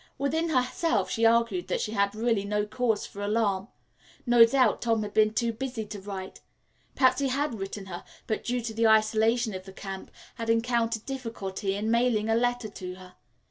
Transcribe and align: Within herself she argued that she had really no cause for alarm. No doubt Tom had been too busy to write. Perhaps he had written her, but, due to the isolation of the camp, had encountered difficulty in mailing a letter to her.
Within 0.17 0.49
herself 0.49 1.11
she 1.11 1.27
argued 1.27 1.67
that 1.67 1.79
she 1.79 1.91
had 1.91 2.15
really 2.15 2.43
no 2.43 2.65
cause 2.65 3.05
for 3.05 3.21
alarm. 3.21 3.67
No 4.25 4.45
doubt 4.45 4.81
Tom 4.81 5.03
had 5.03 5.13
been 5.13 5.31
too 5.31 5.53
busy 5.53 5.85
to 5.85 6.01
write. 6.01 6.41
Perhaps 6.95 7.19
he 7.19 7.27
had 7.27 7.59
written 7.59 7.85
her, 7.85 8.03
but, 8.25 8.43
due 8.45 8.61
to 8.61 8.73
the 8.73 8.87
isolation 8.87 9.53
of 9.53 9.65
the 9.65 9.71
camp, 9.73 10.09
had 10.37 10.49
encountered 10.49 11.05
difficulty 11.05 11.75
in 11.75 11.91
mailing 11.91 12.29
a 12.29 12.35
letter 12.35 12.69
to 12.69 12.95
her. 12.95 13.13